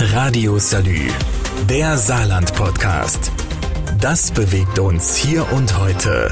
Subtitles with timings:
[0.00, 1.08] Radio Salü,
[1.68, 3.32] der Saarland-Podcast.
[4.00, 6.30] Das bewegt uns hier und heute.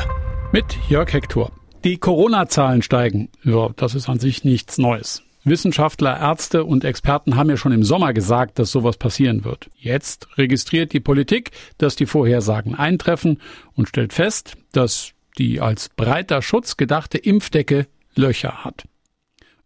[0.52, 1.50] Mit Jörg Hector.
[1.82, 3.28] Die Corona-Zahlen steigen.
[3.42, 5.24] Ja, das ist an sich nichts Neues.
[5.42, 9.68] Wissenschaftler, Ärzte und Experten haben ja schon im Sommer gesagt, dass sowas passieren wird.
[9.76, 13.42] Jetzt registriert die Politik, dass die Vorhersagen eintreffen
[13.74, 18.84] und stellt fest, dass die als breiter Schutz gedachte Impfdecke Löcher hat.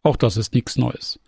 [0.03, 1.21] Auch das ist nichts Neues.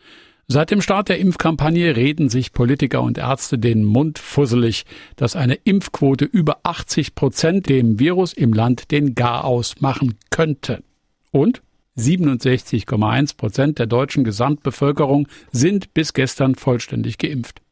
[0.52, 4.84] Seit dem Start der Impfkampagne reden sich Politiker und Ärzte den Mund fusselig,
[5.16, 10.82] dass eine Impfquote über 80 Prozent dem Virus im Land den Garaus machen könnte.
[11.30, 11.62] Und
[11.96, 17.62] 67,1 Prozent der deutschen Gesamtbevölkerung sind bis gestern vollständig geimpft.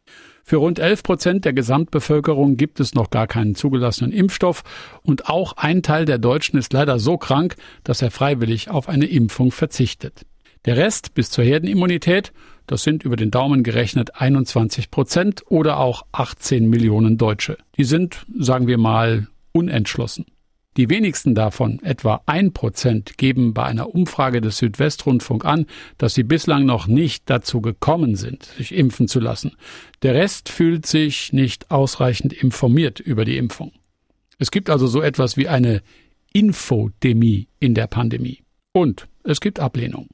[0.42, 4.64] Für rund 11 Prozent der Gesamtbevölkerung gibt es noch gar keinen zugelassenen Impfstoff
[5.02, 9.05] und auch ein Teil der Deutschen ist leider so krank, dass er freiwillig auf eine
[9.05, 10.24] Impfung verzichtet.
[10.66, 12.33] Der Rest bis zur Herdenimmunität,
[12.66, 17.59] das sind über den Daumen gerechnet 21 Prozent oder auch 18 Millionen Deutsche.
[17.77, 20.27] Die sind, sagen wir mal, unentschlossen.
[20.77, 25.66] Die wenigsten davon, etwa ein Prozent, geben bei einer Umfrage des Südwestrundfunk an,
[25.98, 29.53] dass sie bislang noch nicht dazu gekommen sind, sich impfen zu lassen.
[30.03, 33.72] Der Rest fühlt sich nicht ausreichend informiert über die Impfung.
[34.38, 35.83] Es gibt also so etwas wie eine
[36.33, 38.42] Infodemie in der Pandemie.
[38.72, 40.08] Und es gibt Ablehnung.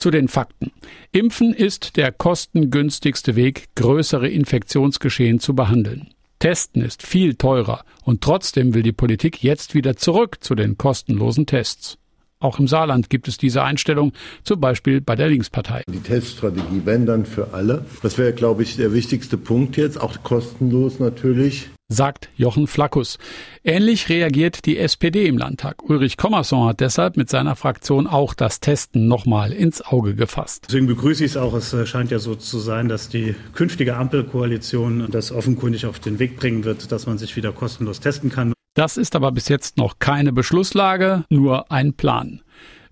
[0.00, 0.72] Zu den Fakten.
[1.12, 6.14] Impfen ist der kostengünstigste Weg, größere Infektionsgeschehen zu behandeln.
[6.38, 11.44] Testen ist viel teurer und trotzdem will die Politik jetzt wieder zurück zu den kostenlosen
[11.44, 11.98] Tests.
[12.40, 14.12] Auch im Saarland gibt es diese Einstellung,
[14.44, 15.82] zum Beispiel bei der Linkspartei.
[15.92, 17.84] Die Teststrategie, wenn dann für alle.
[18.02, 23.18] Das wäre, glaube ich, der wichtigste Punkt jetzt, auch kostenlos natürlich sagt Jochen Flackus.
[23.64, 25.82] Ähnlich reagiert die SPD im Landtag.
[25.82, 30.66] Ulrich Kommerson hat deshalb mit seiner Fraktion auch das Testen nochmal ins Auge gefasst.
[30.68, 31.52] Deswegen begrüße ich es auch.
[31.52, 36.36] Es scheint ja so zu sein, dass die künftige Ampelkoalition das offenkundig auf den Weg
[36.36, 38.52] bringen wird, dass man sich wieder kostenlos testen kann.
[38.80, 42.40] Das ist aber bis jetzt noch keine Beschlusslage, nur ein Plan.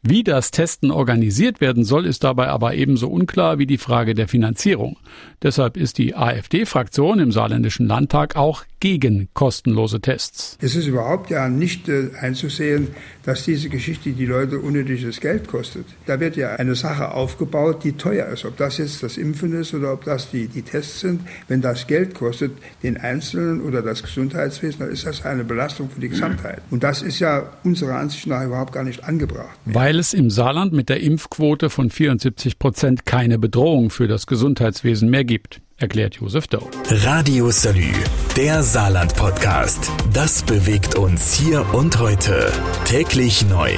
[0.03, 4.29] Wie das Testen organisiert werden soll, ist dabei aber ebenso unklar wie die Frage der
[4.29, 4.99] Finanzierung.
[5.41, 10.57] Deshalb ist die AfD-Fraktion im saarländischen Landtag auch gegen kostenlose Tests.
[10.61, 12.89] Es ist überhaupt ja nicht äh, einzusehen,
[13.25, 15.87] dass diese Geschichte die Leute unnötiges Geld kostet.
[16.07, 18.45] Da wird ja eine Sache aufgebaut, die teuer ist.
[18.45, 21.21] Ob das jetzt das Impfen ist oder ob das die, die Tests sind.
[21.49, 22.53] Wenn das Geld kostet,
[22.83, 26.63] den Einzelnen oder das Gesundheitswesen, dann ist das eine Belastung für die Gesamtheit.
[26.71, 29.59] Und das ist ja unserer Ansicht nach überhaupt gar nicht angebracht.
[29.65, 35.11] Weil es im Saarland mit der Impfquote von 74 Prozent keine Bedrohung für das Gesundheitswesen
[35.11, 36.69] mehr gibt erklärt Josef Dau.
[36.91, 37.93] Radio Salü,
[38.37, 39.91] der Saarland-Podcast.
[40.13, 42.53] Das bewegt uns hier und heute.
[42.85, 43.71] Täglich neu.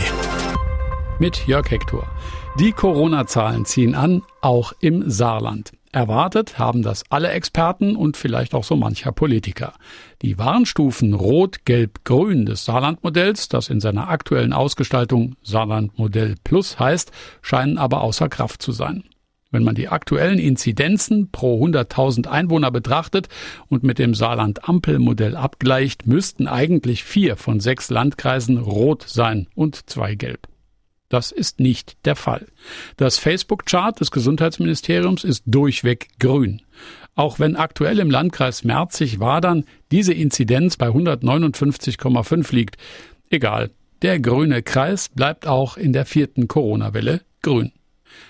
[1.19, 2.11] Mit Jörg Hector.
[2.59, 5.73] Die Corona-Zahlen ziehen an, auch im Saarland.
[5.93, 9.75] Erwartet haben das alle Experten und vielleicht auch so mancher Politiker.
[10.23, 17.13] Die Warnstufen Rot, Gelb, Grün des Saarlandmodells, das in seiner aktuellen Ausgestaltung Saarlandmodell Plus heißt,
[17.43, 19.05] scheinen aber außer Kraft zu sein.
[19.53, 23.29] Wenn man die aktuellen Inzidenzen pro 100.000 Einwohner betrachtet
[23.69, 30.15] und mit dem Saarland-Ampel-Modell abgleicht, müssten eigentlich vier von sechs Landkreisen rot sein und zwei
[30.15, 30.47] gelb.
[31.09, 32.47] Das ist nicht der Fall.
[32.97, 36.63] Das Facebook-Chart des Gesundheitsministeriums ist durchweg grün.
[37.17, 42.77] Auch wenn aktuell im Landkreis Merzig-Wadern diese Inzidenz bei 159,5 liegt.
[43.29, 43.71] Egal.
[44.03, 47.73] Der grüne Kreis bleibt auch in der vierten Corona-Welle grün.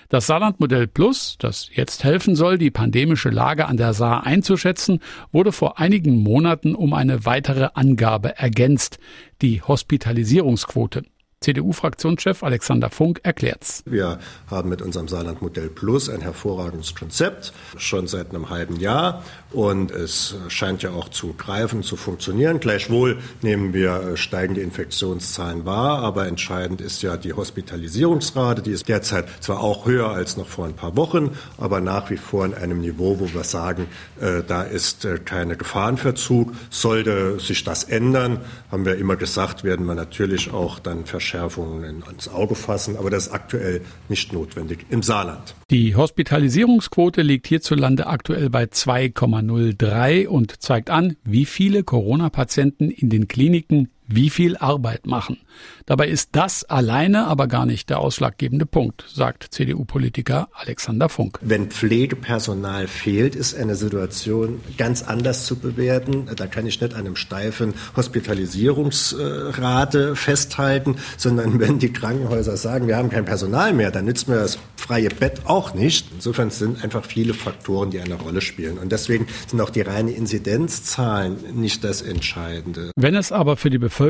[0.09, 4.99] Das Saarlandmodell Plus, das jetzt helfen soll, die pandemische Lage an der Saar einzuschätzen,
[5.31, 8.99] wurde vor einigen Monaten um eine weitere Angabe ergänzt,
[9.41, 11.03] die Hospitalisierungsquote.
[11.43, 13.81] CDU-Fraktionschef Alexander Funk erklärt's.
[13.87, 19.23] Wir haben mit unserem Saarland-Modell Plus ein hervorragendes Konzept, schon seit einem halben Jahr.
[19.51, 22.59] Und es scheint ja auch zu greifen, zu funktionieren.
[22.59, 28.61] Gleichwohl nehmen wir steigende Infektionszahlen wahr, aber entscheidend ist ja die Hospitalisierungsrate.
[28.61, 32.17] Die ist derzeit zwar auch höher als noch vor ein paar Wochen, aber nach wie
[32.17, 33.87] vor in einem Niveau, wo wir sagen,
[34.21, 36.53] äh, da ist äh, keine Gefahrenverzug.
[36.69, 42.03] Sollte sich das ändern, haben wir immer gesagt, werden wir natürlich auch dann verschärfen Verschärfungen
[42.11, 45.55] ins Auge fassen, aber das ist aktuell nicht notwendig im Saarland.
[45.69, 53.29] Die Hospitalisierungsquote liegt hierzulande aktuell bei 2,03 und zeigt an, wie viele Corona-Patienten in den
[53.29, 55.37] Kliniken wie viel Arbeit machen.
[55.85, 61.39] Dabei ist das alleine aber gar nicht der ausschlaggebende Punkt, sagt CDU-Politiker Alexander Funk.
[61.41, 66.27] Wenn Pflegepersonal fehlt, ist eine Situation ganz anders zu bewerten.
[66.35, 72.97] Da kann ich nicht an einem steifen Hospitalisierungsrate festhalten, sondern wenn die Krankenhäuser sagen, wir
[72.97, 76.09] haben kein Personal mehr, dann nützt mir das freie Bett auch nicht.
[76.13, 78.77] Insofern sind einfach viele Faktoren, die eine Rolle spielen.
[78.77, 82.91] Und deswegen sind auch die reinen Inzidenzzahlen nicht das Entscheidende.
[82.95, 84.00] Wenn es aber für die Bevölkerung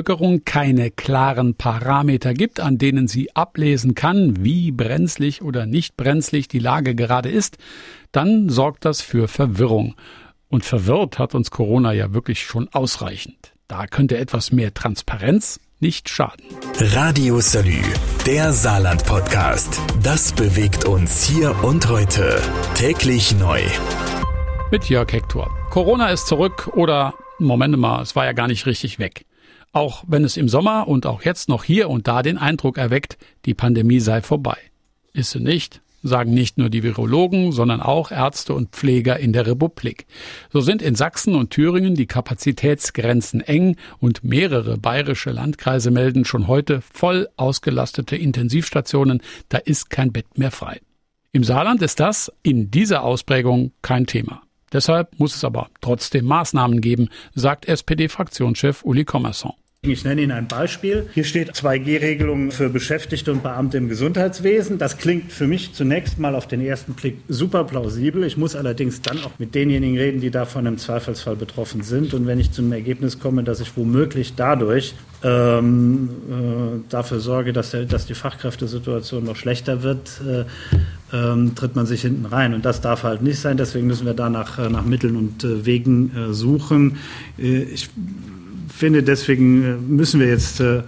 [0.45, 6.59] keine klaren Parameter gibt, an denen sie ablesen kann, wie brenzlig oder nicht brenzlig die
[6.59, 7.57] Lage gerade ist,
[8.13, 9.95] dann sorgt das für Verwirrung.
[10.47, 13.51] Und verwirrt hat uns Corona ja wirklich schon ausreichend.
[13.67, 16.45] Da könnte etwas mehr Transparenz nicht schaden.
[16.79, 17.81] Radio Salü,
[18.25, 19.81] der Saarland-Podcast.
[20.01, 22.41] Das bewegt uns hier und heute.
[22.75, 23.61] Täglich neu.
[24.71, 25.49] Mit Jörg Hector.
[25.69, 29.25] Corona ist zurück oder, Moment mal, es war ja gar nicht richtig weg.
[29.73, 33.17] Auch wenn es im Sommer und auch jetzt noch hier und da den Eindruck erweckt,
[33.45, 34.57] die Pandemie sei vorbei.
[35.13, 39.47] Ist sie nicht, sagen nicht nur die Virologen, sondern auch Ärzte und Pfleger in der
[39.47, 40.07] Republik.
[40.51, 46.47] So sind in Sachsen und Thüringen die Kapazitätsgrenzen eng und mehrere bayerische Landkreise melden schon
[46.47, 50.81] heute voll ausgelastete Intensivstationen, da ist kein Bett mehr frei.
[51.31, 54.41] Im Saarland ist das in dieser Ausprägung kein Thema.
[54.73, 59.53] Deshalb muss es aber trotzdem Maßnahmen geben, sagt SPD-Fraktionschef Uli Kommerson.
[59.83, 61.09] Ich nenne Ihnen ein Beispiel.
[61.15, 64.77] Hier steht 2G-Regelung für Beschäftigte und Beamte im Gesundheitswesen.
[64.77, 68.23] Das klingt für mich zunächst mal auf den ersten Blick super plausibel.
[68.23, 72.13] Ich muss allerdings dann auch mit denjenigen reden, die davon im Zweifelsfall betroffen sind.
[72.13, 74.93] Und wenn ich zum Ergebnis komme, dass ich womöglich dadurch
[75.23, 80.45] ähm, äh, dafür sorge, dass, der, dass die Fachkräftesituation noch schlechter wird, äh,
[81.11, 82.53] ähm, tritt man sich hinten rein.
[82.53, 83.57] Und das darf halt nicht sein.
[83.57, 86.97] Deswegen müssen wir da nach, äh, nach Mitteln und äh, Wegen äh, suchen.
[87.39, 87.89] Äh, ich
[88.81, 90.81] finde, deswegen äh, müssen wir jetzt äh,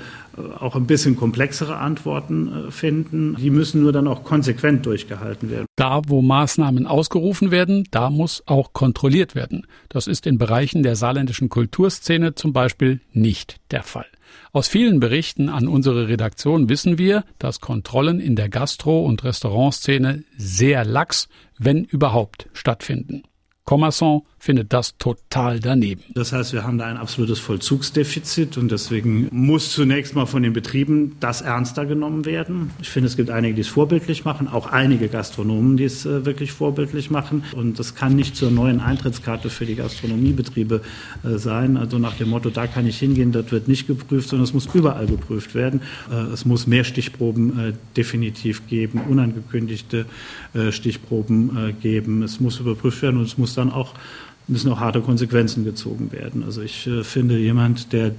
[0.60, 3.36] auch ein bisschen komplexere Antworten äh, finden.
[3.40, 5.68] Die müssen nur dann auch konsequent durchgehalten werden.
[5.76, 9.68] Da, wo Maßnahmen ausgerufen werden, da muss auch kontrolliert werden.
[9.90, 14.08] Das ist in Bereichen der saarländischen Kulturszene zum Beispiel nicht der Fall.
[14.52, 20.24] Aus vielen Berichten an unsere Redaktion wissen wir, dass Kontrollen in der Gastro- und Restaurantszene
[20.36, 21.30] sehr lax,
[21.60, 23.22] wenn überhaupt, stattfinden.
[23.66, 26.02] Commerson findet das total daneben.
[26.16, 30.52] Das heißt, wir haben da ein absolutes Vollzugsdefizit und deswegen muss zunächst mal von den
[30.52, 32.72] Betrieben das ernster genommen werden.
[32.82, 36.26] Ich finde, es gibt einige, die es vorbildlich machen, auch einige Gastronomen, die es äh,
[36.26, 37.46] wirklich vorbildlich machen.
[37.56, 40.82] Und das kann nicht zur neuen Eintrittskarte für die Gastronomiebetriebe
[41.24, 41.78] äh, sein.
[41.78, 44.68] Also nach dem Motto, da kann ich hingehen, das wird nicht geprüft, sondern es muss
[44.74, 45.82] überall geprüft werden.
[46.12, 50.06] Äh, es muss mehr Stichproben definitiv geben, unangekündigte
[50.72, 52.24] Stichproben geben.
[52.24, 53.94] Es muss überprüft werden und es muss dann auch
[54.48, 56.44] müssen auch harte Konsequenzen gezogen werden.
[56.44, 58.12] Also ich äh, finde, jemand, der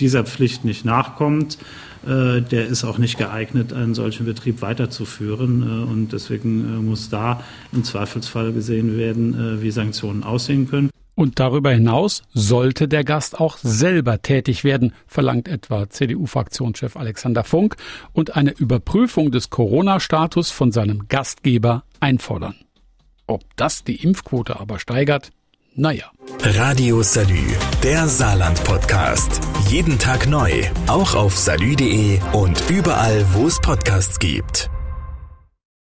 [0.00, 1.58] dieser Pflicht nicht nachkommt,
[2.06, 5.62] äh, der ist auch nicht geeignet, einen solchen Betrieb weiterzuführen.
[5.62, 7.42] Äh, und deswegen äh, muss da
[7.72, 10.90] im Zweifelsfall gesehen werden, äh, wie Sanktionen aussehen können.
[11.14, 17.74] Und darüber hinaus sollte der Gast auch selber tätig werden, verlangt etwa CDU-Fraktionschef Alexander Funk
[18.12, 22.54] und eine Überprüfung des Corona-Status von seinem Gastgeber einfordern.
[23.28, 25.30] Ob das die Impfquote aber steigert,
[25.74, 26.10] naja.
[26.40, 27.44] Radio Salü,
[27.82, 29.40] der Saarland-Podcast.
[29.68, 34.70] Jeden Tag neu, auch auf salü.de und überall, wo es Podcasts gibt.